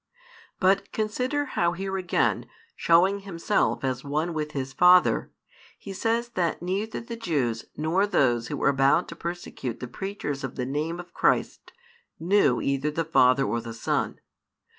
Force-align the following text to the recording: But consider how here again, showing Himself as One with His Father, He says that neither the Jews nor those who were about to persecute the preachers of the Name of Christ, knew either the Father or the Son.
But 0.59 0.91
consider 0.91 1.45
how 1.45 1.73
here 1.73 1.95
again, 1.95 2.47
showing 2.75 3.19
Himself 3.19 3.83
as 3.83 4.03
One 4.03 4.33
with 4.33 4.53
His 4.53 4.73
Father, 4.73 5.31
He 5.77 5.93
says 5.93 6.29
that 6.29 6.59
neither 6.59 6.99
the 6.99 7.15
Jews 7.15 7.65
nor 7.77 8.07
those 8.07 8.47
who 8.47 8.57
were 8.57 8.69
about 8.69 9.07
to 9.09 9.15
persecute 9.15 9.79
the 9.79 9.87
preachers 9.87 10.43
of 10.43 10.55
the 10.55 10.65
Name 10.65 10.99
of 10.99 11.13
Christ, 11.13 11.71
knew 12.19 12.59
either 12.59 12.89
the 12.89 13.05
Father 13.05 13.43
or 13.43 13.61
the 13.61 13.75
Son. 13.75 14.19